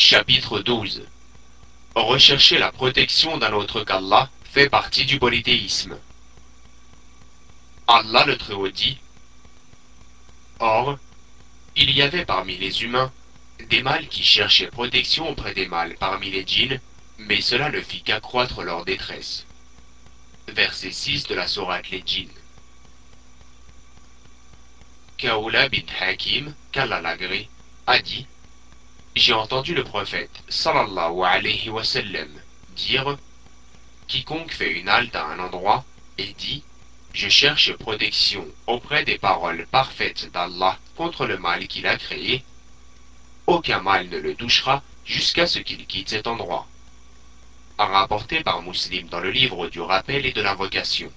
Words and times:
Chapitre 0.00 0.60
12 0.60 1.02
Rechercher 1.94 2.58
la 2.58 2.72
protection 2.72 3.36
d'un 3.36 3.52
autre 3.52 3.84
qu'Allah 3.84 4.30
fait 4.44 4.70
partie 4.70 5.04
du 5.04 5.18
polythéisme. 5.18 5.98
Allah 7.86 8.24
le 8.24 8.38
Très-Haut 8.38 8.70
dit 8.70 8.96
Or, 10.58 10.98
il 11.76 11.90
y 11.90 12.00
avait 12.00 12.24
parmi 12.24 12.56
les 12.56 12.82
humains 12.82 13.12
des 13.68 13.82
mâles 13.82 14.08
qui 14.08 14.22
cherchaient 14.22 14.68
protection 14.68 15.28
auprès 15.28 15.52
des 15.52 15.68
mâles 15.68 15.94
parmi 16.00 16.30
les 16.30 16.46
djinns, 16.46 16.80
mais 17.18 17.42
cela 17.42 17.70
ne 17.70 17.82
fit 17.82 18.02
qu'accroître 18.02 18.62
leur 18.62 18.86
détresse. 18.86 19.44
Verset 20.48 20.92
6 20.92 21.24
de 21.24 21.34
la 21.34 21.46
sourate 21.46 21.90
Les 21.90 22.02
djinns. 22.04 22.32
Kaoula 25.18 25.68
bin 25.68 25.84
Hakim, 26.00 26.54
qu'Allah 26.72 27.16
a 27.86 27.98
dit 27.98 28.26
J'ai 29.16 29.32
entendu 29.32 29.74
le 29.74 29.82
prophète, 29.82 30.30
sallallahu 30.48 31.22
alayhi 31.24 31.68
wa 31.68 31.82
sallam, 31.82 32.30
dire 32.76 33.16
Quiconque 34.06 34.52
fait 34.52 34.72
une 34.78 34.88
halte 34.88 35.16
à 35.16 35.26
un 35.26 35.40
endroit 35.40 35.84
et 36.16 36.32
dit 36.34 36.62
Je 37.12 37.28
cherche 37.28 37.72
protection 37.72 38.46
auprès 38.68 39.04
des 39.04 39.18
paroles 39.18 39.66
parfaites 39.66 40.30
d'Allah 40.32 40.78
contre 40.96 41.26
le 41.26 41.38
mal 41.38 41.66
qu'il 41.66 41.88
a 41.88 41.96
créé, 41.96 42.44
aucun 43.48 43.80
mal 43.80 44.08
ne 44.08 44.18
le 44.18 44.36
touchera 44.36 44.80
jusqu'à 45.04 45.48
ce 45.48 45.58
qu'il 45.58 45.86
quitte 45.86 46.10
cet 46.10 46.28
endroit. 46.28 46.68
Rapporté 47.78 48.44
par 48.44 48.62
Muslim 48.62 49.08
dans 49.08 49.20
le 49.20 49.32
livre 49.32 49.68
du 49.68 49.80
rappel 49.80 50.24
et 50.24 50.32
de 50.32 50.40
l'invocation. 50.40 51.10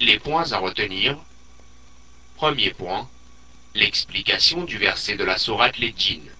Les 0.00 0.18
points 0.18 0.52
à 0.52 0.58
retenir 0.58 1.18
Premier 2.36 2.70
point, 2.70 3.08
l'explication 3.74 4.62
du 4.62 4.78
verset 4.78 5.16
de 5.16 5.24
la 5.24 5.36
sourate 5.36 5.78
les 5.78 5.92
djinns. 5.96 6.30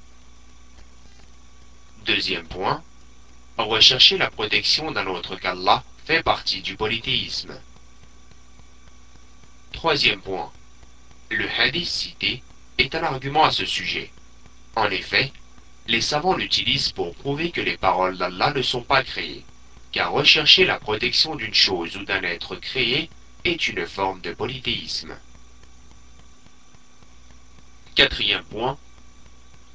Deuxième 2.07 2.47
point, 2.47 2.83
rechercher 3.59 4.19
la 4.19 4.31
protection 4.31 4.93
d'un 4.93 5.07
autre 5.07 5.35
qu'Allah 5.37 5.83
fait 6.05 6.23
partie 6.23 6.63
du 6.63 6.77
polythéisme. 6.77 7.59
Troisième 9.73 10.21
point, 10.21 10.53
le 11.31 11.49
hadith 11.59 11.89
cité 11.89 12.43
est 12.79 12.95
un 12.95 13.03
argument 13.03 13.45
à 13.45 13.51
ce 13.51 13.67
sujet. 13.67 14.13
En 14.77 14.91
effet, 14.91 15.33
les 15.89 16.01
savants 16.01 16.37
l'utilisent 16.37 16.93
pour 16.93 17.17
prouver 17.17 17.51
que 17.51 17.61
les 17.61 17.77
paroles 17.77 18.17
d'Allah 18.17 18.53
ne 18.55 18.63
sont 18.63 18.83
pas 18.83 19.03
créées, 19.03 19.45
car 19.91 20.13
rechercher 20.13 20.67
la 20.67 20.79
protection 20.79 21.35
d'une 21.35 21.55
chose 21.55 21.97
ou 21.97 22.05
d'un 22.05 22.23
être 22.23 22.55
créé 22.57 23.11
est 23.45 23.69
une 23.69 23.87
forme 23.87 24.21
de 24.21 24.33
polythéisme. 24.33 25.17
Quatrième 27.95 28.45
point, 28.45 28.77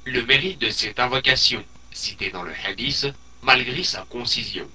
le 0.04 0.22
mérite 0.26 0.58
de 0.58 0.68
cette 0.68 1.00
invocation, 1.00 1.64
citée 1.90 2.30
dans 2.30 2.42
le 2.42 2.52
hadith, 2.66 3.06
malgré 3.42 3.82
sa 3.82 4.02
concision. 4.02 4.68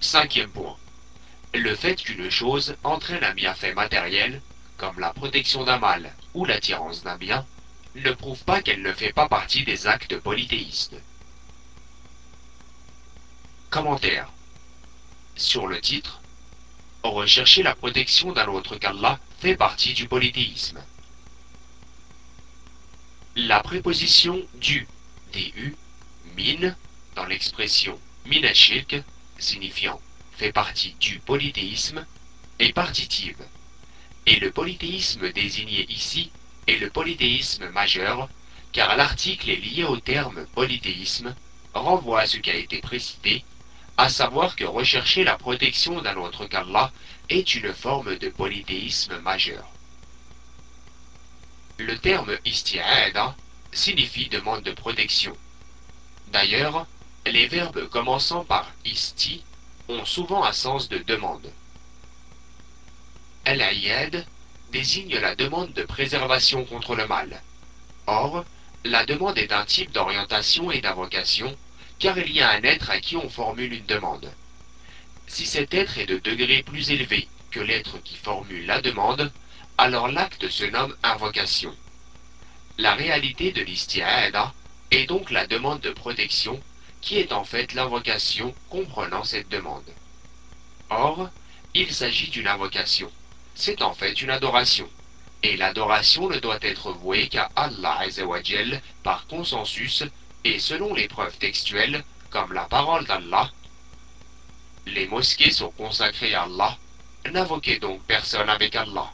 Cinquième 0.00 0.50
point, 0.50 0.76
le 1.54 1.74
fait 1.76 1.94
qu'une 1.94 2.30
chose 2.30 2.76
entraîne 2.82 3.22
un 3.22 3.32
bienfait 3.32 3.74
matériel, 3.74 4.42
comme 4.76 4.98
la 4.98 5.12
protection 5.12 5.62
d'un 5.62 5.78
mal 5.78 6.14
ou 6.34 6.44
l'attirance 6.44 7.04
d'un 7.04 7.16
bien, 7.16 7.46
ne 7.94 8.10
prouve 8.10 8.42
pas 8.44 8.60
qu'elle 8.60 8.82
ne 8.82 8.92
fait 8.92 9.12
pas 9.12 9.28
partie 9.28 9.64
des 9.64 9.86
actes 9.86 10.18
polythéistes. 10.18 10.96
Commentaire. 13.70 14.30
Sur 15.36 15.68
le 15.68 15.80
titre, 15.80 16.20
Rechercher 17.04 17.62
la 17.62 17.76
protection 17.76 18.32
d'un 18.32 18.48
autre 18.48 18.76
qu'Allah 18.76 19.20
fait 19.38 19.54
partie 19.54 19.94
du 19.94 20.08
polythéisme. 20.08 20.82
La 23.38 23.60
préposition 23.60 24.42
du, 24.54 24.88
du, 25.34 25.76
min, 26.38 26.74
dans 27.16 27.26
l'expression 27.26 28.00
minashirk, 28.24 28.96
signifiant 29.38 30.00
fait 30.38 30.52
partie 30.52 30.94
du 31.00 31.18
polythéisme, 31.18 32.06
est 32.58 32.72
partitive. 32.72 33.36
Et 34.24 34.40
le 34.40 34.50
polythéisme 34.50 35.30
désigné 35.32 35.84
ici 35.92 36.30
est 36.66 36.78
le 36.78 36.88
polythéisme 36.88 37.68
majeur, 37.72 38.30
car 38.72 38.96
l'article 38.96 39.50
est 39.50 39.56
lié 39.56 39.84
au 39.84 39.98
terme 39.98 40.46
polythéisme, 40.54 41.34
renvoie 41.74 42.22
à 42.22 42.26
ce 42.26 42.38
qui 42.38 42.50
a 42.50 42.54
été 42.54 42.78
précité, 42.78 43.44
à 43.98 44.08
savoir 44.08 44.56
que 44.56 44.64
rechercher 44.64 45.24
la 45.24 45.36
protection 45.36 46.00
d'un 46.00 46.16
autre 46.16 46.46
qu'Allah 46.46 46.90
est 47.28 47.54
une 47.54 47.74
forme 47.74 48.16
de 48.16 48.30
polythéisme 48.30 49.18
majeur. 49.18 49.75
Le 51.78 51.98
terme 51.98 52.38
isti'ada 52.44 53.36
signifie 53.72 54.28
demande 54.28 54.62
de 54.62 54.72
protection. 54.72 55.36
D'ailleurs, 56.28 56.86
les 57.26 57.46
verbes 57.48 57.88
commençant 57.88 58.44
par 58.44 58.72
isti 58.84 59.44
ont 59.88 60.04
souvent 60.06 60.44
un 60.44 60.52
sens 60.52 60.88
de 60.88 60.98
demande. 60.98 61.52
El-Ayyad 63.44 64.26
désigne 64.72 65.18
la 65.18 65.34
demande 65.34 65.72
de 65.74 65.82
préservation 65.82 66.64
contre 66.64 66.96
le 66.96 67.06
mal. 67.06 67.42
Or, 68.06 68.44
la 68.84 69.04
demande 69.04 69.38
est 69.38 69.52
un 69.52 69.64
type 69.64 69.92
d'orientation 69.92 70.70
et 70.70 70.80
d'invocation, 70.80 71.56
car 71.98 72.16
il 72.18 72.32
y 72.32 72.40
a 72.40 72.50
un 72.50 72.62
être 72.62 72.90
à 72.90 73.00
qui 73.00 73.16
on 73.16 73.28
formule 73.28 73.72
une 73.72 73.86
demande. 73.86 74.32
Si 75.26 75.44
cet 75.44 75.74
être 75.74 75.98
est 75.98 76.06
de 76.06 76.18
degré 76.18 76.62
plus 76.62 76.90
élevé 76.90 77.28
que 77.50 77.60
l'être 77.60 77.98
qui 78.02 78.16
formule 78.16 78.66
la 78.66 78.80
demande, 78.80 79.30
alors 79.78 80.08
l'acte 80.08 80.48
se 80.48 80.64
nomme 80.64 80.96
invocation. 81.02 81.74
La 82.78 82.94
réalité 82.94 83.52
de 83.52 83.62
l'isti'ada 83.62 84.52
est 84.90 85.06
donc 85.06 85.30
la 85.30 85.46
demande 85.46 85.80
de 85.80 85.90
protection, 85.90 86.60
qui 87.00 87.18
est 87.18 87.32
en 87.32 87.44
fait 87.44 87.74
l'invocation 87.74 88.54
comprenant 88.70 89.24
cette 89.24 89.48
demande. 89.48 89.88
Or, 90.90 91.28
il 91.74 91.92
s'agit 91.92 92.30
d'une 92.30 92.48
invocation. 92.48 93.10
C'est 93.54 93.82
en 93.82 93.94
fait 93.94 94.20
une 94.22 94.30
adoration. 94.30 94.88
Et 95.42 95.56
l'adoration 95.56 96.28
ne 96.28 96.38
doit 96.38 96.58
être 96.62 96.92
vouée 96.92 97.28
qu'à 97.28 97.50
Allah 97.54 97.98
Azzawajal 98.00 98.80
par 99.02 99.26
consensus 99.26 100.04
et 100.44 100.58
selon 100.58 100.94
les 100.94 101.08
preuves 101.08 101.36
textuelles, 101.38 102.04
comme 102.30 102.52
la 102.52 102.64
parole 102.64 103.06
d'Allah. 103.06 103.50
Les 104.86 105.06
mosquées 105.06 105.50
sont 105.50 105.70
consacrées 105.70 106.34
à 106.34 106.42
Allah, 106.42 106.76
N'invoquez 107.32 107.78
donc 107.80 108.02
personne 108.04 108.48
avec 108.48 108.76
Allah. 108.76 109.12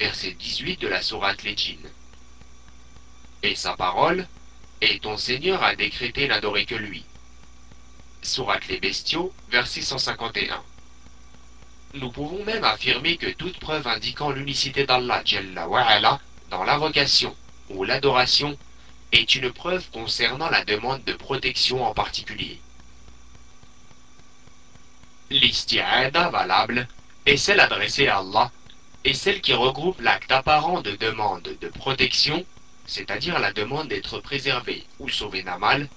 Verset 0.00 0.32
18 0.32 0.80
de 0.80 0.88
la 0.88 1.02
Sourate 1.02 1.44
djinns. 1.54 1.90
Et 3.42 3.54
sa 3.54 3.76
parole, 3.76 4.26
et 4.80 4.98
ton 4.98 5.18
Seigneur 5.18 5.62
a 5.62 5.76
décrété 5.76 6.26
n'adorer 6.26 6.64
que 6.64 6.74
lui. 6.74 7.04
Sourate 8.22 8.66
les 8.68 8.80
bestiaux, 8.80 9.30
verset 9.50 9.82
151. 9.82 10.62
Nous 11.92 12.10
pouvons 12.10 12.42
même 12.46 12.64
affirmer 12.64 13.18
que 13.18 13.30
toute 13.30 13.60
preuve 13.60 13.86
indiquant 13.86 14.30
l'unicité 14.30 14.86
d'Allah 14.86 15.22
dans 16.48 16.64
l'invocation 16.64 17.36
ou 17.68 17.84
l'adoration 17.84 18.56
est 19.12 19.34
une 19.34 19.52
preuve 19.52 19.86
concernant 19.90 20.48
la 20.48 20.64
demande 20.64 21.04
de 21.04 21.12
protection 21.12 21.84
en 21.84 21.92
particulier. 21.92 22.58
L'isti'ada 25.28 26.30
valable 26.30 26.88
est 27.26 27.36
celle 27.36 27.60
adressée 27.60 28.08
à 28.08 28.20
Allah 28.20 28.50
et 29.04 29.14
celle 29.14 29.40
qui 29.40 29.52
regroupe 29.52 30.00
l'acte 30.00 30.30
apparent 30.30 30.82
de 30.82 30.96
demande 30.96 31.56
de 31.60 31.68
protection, 31.68 32.44
c'est-à-dire 32.86 33.38
la 33.38 33.52
demande 33.52 33.88
d'être 33.88 34.20
préservé 34.20 34.84
ou 34.98 35.08
sauvé 35.08 35.42
d'un 35.42 35.58
mal, 35.58 35.88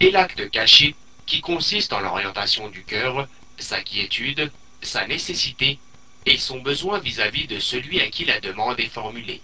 et 0.00 0.10
l'acte 0.10 0.50
caché 0.50 0.94
qui 1.26 1.40
consiste 1.40 1.92
en 1.92 2.00
l'orientation 2.00 2.68
du 2.68 2.84
cœur, 2.84 3.28
sa 3.58 3.80
quiétude, 3.82 4.50
sa 4.82 5.06
nécessité 5.06 5.78
et 6.26 6.36
son 6.36 6.60
besoin 6.60 6.98
vis-à-vis 6.98 7.46
de 7.46 7.58
celui 7.58 8.00
à 8.00 8.08
qui 8.08 8.24
la 8.24 8.40
demande 8.40 8.80
est 8.80 8.88
formulée. 8.88 9.40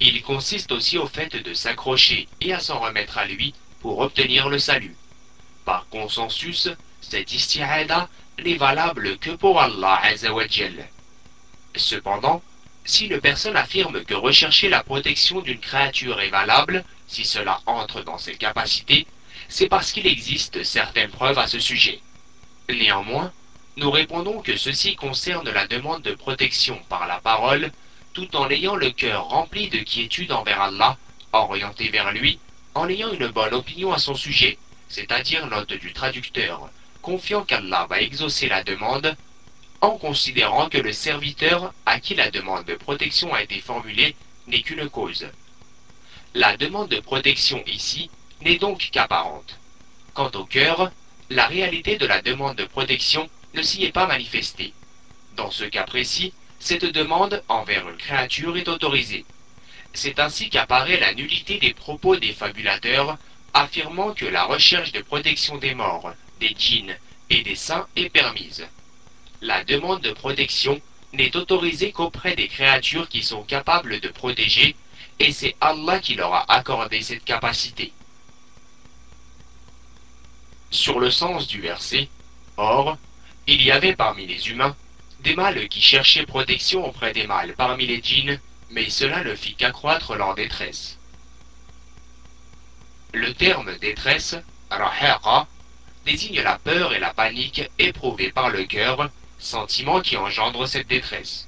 Il 0.00 0.22
consiste 0.22 0.72
aussi 0.72 0.98
au 0.98 1.06
fait 1.06 1.34
de 1.34 1.54
s'accrocher 1.54 2.28
et 2.40 2.52
à 2.52 2.60
s'en 2.60 2.78
remettre 2.78 3.18
à 3.18 3.26
lui 3.26 3.54
pour 3.80 3.98
obtenir 3.98 4.48
le 4.48 4.58
salut. 4.58 4.96
Par 5.64 5.88
consensus, 5.88 6.68
cette 7.00 7.32
isti'ada 7.32 8.08
n'est 8.44 8.56
valable 8.56 9.18
que 9.18 9.30
pour 9.30 9.60
Allah 9.60 10.00
Azzawajal. 10.02 10.88
Cependant, 11.78 12.42
si 12.84 13.06
une 13.06 13.20
personne 13.20 13.56
affirme 13.56 14.04
que 14.04 14.14
rechercher 14.14 14.68
la 14.68 14.82
protection 14.82 15.40
d'une 15.40 15.60
créature 15.60 16.20
est 16.20 16.30
valable, 16.30 16.84
si 17.06 17.24
cela 17.24 17.60
entre 17.66 18.02
dans 18.02 18.18
ses 18.18 18.34
capacités, 18.34 19.06
c'est 19.48 19.68
parce 19.68 19.92
qu'il 19.92 20.06
existe 20.06 20.64
certaines 20.64 21.10
preuves 21.10 21.38
à 21.38 21.46
ce 21.46 21.60
sujet. 21.60 22.00
Néanmoins, 22.68 23.32
nous 23.76 23.90
répondons 23.90 24.42
que 24.42 24.56
ceci 24.56 24.96
concerne 24.96 25.48
la 25.50 25.66
demande 25.66 26.02
de 26.02 26.14
protection 26.14 26.78
par 26.88 27.06
la 27.06 27.20
parole, 27.20 27.70
tout 28.12 28.34
en 28.34 28.50
ayant 28.50 28.74
le 28.74 28.90
cœur 28.90 29.28
rempli 29.28 29.68
de 29.68 29.78
quiétude 29.78 30.32
envers 30.32 30.60
Allah, 30.60 30.98
orienté 31.32 31.88
vers 31.88 32.12
lui, 32.12 32.40
en 32.74 32.88
ayant 32.88 33.12
une 33.12 33.28
bonne 33.28 33.54
opinion 33.54 33.92
à 33.92 33.98
son 33.98 34.14
sujet, 34.14 34.58
c'est-à-dire 34.88 35.46
note 35.46 35.72
du 35.72 35.92
traducteur, 35.92 36.68
confiant 37.02 37.44
qu'Allah 37.44 37.86
va 37.88 38.00
exaucer 38.00 38.48
la 38.48 38.64
demande, 38.64 39.16
en 39.80 39.96
considérant 39.98 40.68
que 40.68 40.78
le 40.78 40.92
serviteur 40.92 41.72
à 41.86 42.00
qui 42.00 42.14
la 42.14 42.30
demande 42.30 42.64
de 42.64 42.74
protection 42.74 43.32
a 43.32 43.42
été 43.42 43.60
formulée 43.60 44.16
n'est 44.46 44.62
qu'une 44.62 44.88
cause. 44.88 45.28
La 46.34 46.56
demande 46.56 46.88
de 46.88 47.00
protection 47.00 47.62
ici 47.66 48.10
n'est 48.42 48.58
donc 48.58 48.90
qu'apparente. 48.92 49.58
Quant 50.14 50.30
au 50.34 50.44
cœur, 50.44 50.90
la 51.30 51.46
réalité 51.46 51.96
de 51.96 52.06
la 52.06 52.22
demande 52.22 52.56
de 52.56 52.64
protection 52.64 53.28
ne 53.54 53.62
s'y 53.62 53.84
est 53.84 53.92
pas 53.92 54.06
manifestée. 54.06 54.72
Dans 55.36 55.50
ce 55.50 55.64
cas 55.64 55.84
précis, 55.84 56.32
cette 56.58 56.84
demande 56.84 57.42
envers 57.48 57.88
une 57.88 57.96
créature 57.96 58.56
est 58.56 58.68
autorisée. 58.68 59.24
C'est 59.92 60.18
ainsi 60.18 60.50
qu'apparaît 60.50 60.98
la 60.98 61.14
nullité 61.14 61.58
des 61.58 61.72
propos 61.72 62.16
des 62.16 62.32
fabulateurs 62.32 63.16
affirmant 63.54 64.12
que 64.12 64.26
la 64.26 64.44
recherche 64.44 64.92
de 64.92 65.02
protection 65.02 65.56
des 65.56 65.74
morts, 65.74 66.12
des 66.40 66.54
djinns 66.58 66.96
et 67.30 67.42
des 67.42 67.54
saints 67.54 67.86
est 67.96 68.10
permise. 68.10 68.66
La 69.40 69.62
demande 69.64 70.00
de 70.00 70.12
protection 70.12 70.80
n'est 71.12 71.36
autorisée 71.36 71.92
qu'auprès 71.92 72.34
des 72.34 72.48
créatures 72.48 73.08
qui 73.08 73.22
sont 73.22 73.42
capables 73.42 74.00
de 74.00 74.08
protéger, 74.08 74.74
et 75.20 75.32
c'est 75.32 75.56
Allah 75.60 76.00
qui 76.00 76.14
leur 76.14 76.34
a 76.34 76.52
accordé 76.52 77.02
cette 77.02 77.24
capacité. 77.24 77.92
Sur 80.70 81.00
le 81.00 81.10
sens 81.10 81.46
du 81.46 81.60
verset, 81.60 82.08
Or, 82.56 82.98
il 83.46 83.62
y 83.62 83.70
avait 83.70 83.94
parmi 83.94 84.26
les 84.26 84.50
humains 84.50 84.76
des 85.20 85.36
mâles 85.36 85.68
qui 85.68 85.80
cherchaient 85.80 86.26
protection 86.26 86.84
auprès 86.84 87.12
des 87.12 87.26
mâles 87.26 87.54
parmi 87.56 87.86
les 87.86 88.02
djinns, 88.02 88.40
mais 88.70 88.90
cela 88.90 89.22
ne 89.22 89.34
fit 89.36 89.54
qu'accroître 89.54 90.16
leur 90.16 90.34
détresse. 90.34 90.98
Le 93.14 93.32
terme 93.32 93.78
détresse, 93.78 94.36
rahaqa, 94.70 95.46
désigne 96.04 96.42
la 96.42 96.58
peur 96.58 96.92
et 96.92 96.98
la 96.98 97.14
panique 97.14 97.62
éprouvées 97.78 98.32
par 98.32 98.50
le 98.50 98.64
cœur, 98.64 99.08
sentiment 99.38 100.00
qui 100.00 100.16
engendre 100.16 100.66
cette 100.66 100.88
détresse. 100.88 101.46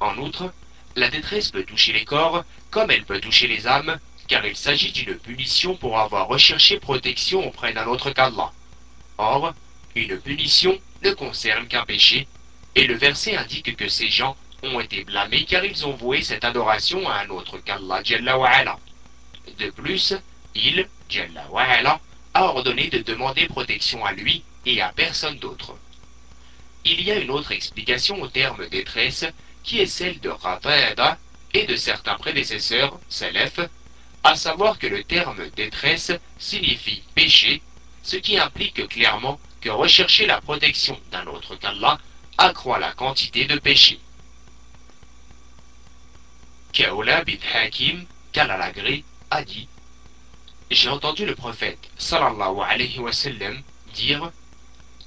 En 0.00 0.18
outre, 0.18 0.52
la 0.96 1.08
détresse 1.08 1.50
peut 1.50 1.64
toucher 1.64 1.92
les 1.92 2.04
corps 2.04 2.44
comme 2.70 2.90
elle 2.90 3.04
peut 3.04 3.20
toucher 3.20 3.46
les 3.46 3.66
âmes, 3.66 3.98
car 4.26 4.44
il 4.44 4.56
s'agit 4.56 4.92
d'une 4.92 5.18
punition 5.18 5.76
pour 5.76 5.98
avoir 5.98 6.28
recherché 6.28 6.80
protection 6.80 7.46
auprès 7.46 7.72
d'un 7.72 7.86
autre 7.86 8.10
qu'Allah. 8.10 8.52
Or, 9.18 9.54
une 9.94 10.18
punition 10.18 10.78
ne 11.02 11.12
concerne 11.12 11.68
qu'un 11.68 11.84
péché, 11.84 12.26
et 12.74 12.86
le 12.86 12.94
verset 12.94 13.36
indique 13.36 13.76
que 13.76 13.88
ces 13.88 14.08
gens 14.08 14.36
ont 14.62 14.80
été 14.80 15.04
blâmés 15.04 15.44
car 15.44 15.64
ils 15.64 15.86
ont 15.86 15.94
voué 15.94 16.22
cette 16.22 16.44
adoration 16.44 17.08
à 17.08 17.20
un 17.20 17.28
autre 17.28 17.58
qu'Allah 17.58 18.02
De 19.58 19.70
plus, 19.70 20.14
il, 20.54 20.88
a 22.34 22.44
ordonné 22.44 22.88
de 22.88 22.98
demander 22.98 23.46
protection 23.46 24.04
à 24.04 24.12
lui 24.12 24.42
et 24.66 24.80
à 24.80 24.92
personne 24.92 25.38
d'autre. 25.38 25.76
Il 26.84 27.00
y 27.02 27.10
a 27.10 27.16
une 27.16 27.30
autre 27.30 27.52
explication 27.52 28.20
au 28.20 28.28
terme 28.28 28.68
détresse 28.68 29.24
qui 29.62 29.80
est 29.80 29.86
celle 29.86 30.20
de 30.20 30.30
Qatada 30.30 31.18
et 31.54 31.66
de 31.66 31.76
certains 31.76 32.16
prédécesseurs, 32.16 33.00
Salaf, 33.08 33.58
à 34.22 34.36
savoir 34.36 34.78
que 34.78 34.86
le 34.86 35.02
terme 35.04 35.48
détresse 35.50 36.12
signifie 36.38 37.02
péché, 37.14 37.62
ce 38.02 38.16
qui 38.16 38.38
implique 38.38 38.86
clairement 38.88 39.40
que 39.60 39.70
rechercher 39.70 40.26
la 40.26 40.40
protection 40.40 41.00
d'un 41.10 41.26
autre 41.26 41.56
qu'Allah 41.56 41.98
accroît 42.36 42.78
la 42.78 42.92
quantité 42.92 43.46
de 43.46 43.58
péché. 43.58 43.98
Kaoula 46.72 47.24
bin 47.24 47.38
Hakim, 47.54 48.04
Kalalagré, 48.32 49.04
a 49.30 49.42
dit 49.42 49.68
J'ai 50.70 50.88
entendu 50.88 51.24
le 51.24 51.34
prophète 51.34 51.90
sallallahu 51.96 52.58
alayhi 52.68 52.98
wa 52.98 53.12
dire 53.94 54.32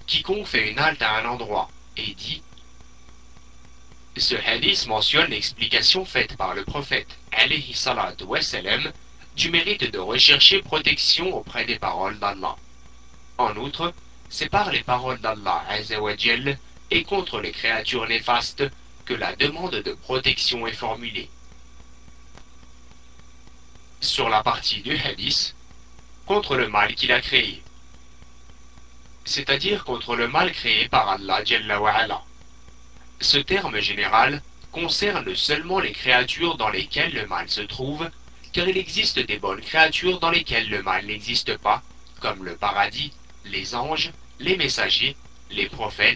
Quiconque 0.08 0.48
fait 0.48 0.72
une 0.72 0.80
halte 0.80 1.02
à 1.02 1.18
un 1.18 1.26
endroit 1.26 1.70
et 1.98 2.14
dit 2.14 2.42
Ce 4.16 4.36
hadith 4.36 4.88
mentionne 4.88 5.30
l'explication 5.30 6.06
faite 6.06 6.38
par 6.38 6.56
le 6.56 6.64
prophète 6.64 7.18
alayhi 7.34 7.74
salatu 7.74 8.24
du 9.36 9.52
mérite 9.52 9.92
de 9.92 10.00
rechercher 10.00 10.62
protection 10.62 11.36
auprès 11.36 11.66
des 11.66 11.78
paroles 11.78 12.18
d'Allah. 12.20 12.56
En 13.38 13.56
outre, 13.58 13.94
c'est 14.30 14.50
par 14.50 14.72
les 14.72 14.82
paroles 14.82 15.20
d'Allah 15.20 15.66
et 16.90 17.04
contre 17.04 17.42
les 17.42 17.52
créatures 17.52 18.08
néfastes 18.08 18.64
que 19.04 19.14
la 19.14 19.36
demande 19.36 19.76
de 19.76 19.94
protection 19.94 20.66
est 20.68 20.72
formulée. 20.72 21.30
Sur 24.00 24.30
la 24.30 24.42
partie 24.42 24.82
du 24.82 24.98
hadith, 24.98 25.54
contre 26.26 26.56
le 26.56 26.70
mal 26.70 26.96
qu'il 26.96 27.12
a 27.12 27.20
créé, 27.20 27.62
c'est-à-dire 29.28 29.84
contre 29.84 30.16
le 30.16 30.30
mal 30.30 30.52
créé 30.54 30.88
par 30.88 31.10
Allah 31.10 31.44
Ce 33.20 33.38
terme 33.38 33.80
général 33.80 34.42
concerne 34.72 35.36
seulement 35.36 35.80
les 35.80 35.92
créatures 35.92 36.56
dans 36.56 36.70
lesquelles 36.70 37.14
le 37.14 37.28
mal 37.28 37.50
se 37.50 37.62
trouve, 37.62 38.10
car 38.54 38.68
il 38.70 38.78
existe 38.78 39.20
des 39.20 39.38
bonnes 39.38 39.60
créatures 39.60 40.20
dans 40.20 40.32
lesquelles 40.32 40.70
le 40.70 40.82
mal 40.82 41.06
n'existe 41.06 41.58
pas, 41.58 41.84
comme 42.22 42.46
le 42.46 42.56
paradis, 42.56 43.12
les 43.44 43.76
anges, 43.76 44.12
les 44.40 44.56
messagers, 44.56 45.18
les 45.52 45.68
prophètes, 45.68 46.06